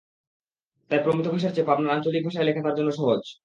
[0.91, 3.21] তাই প্রমিত ভাষার চেয়ে পাবনার আঞ্চলিক ভাষায় লেখা তাঁর জন্য সহজ।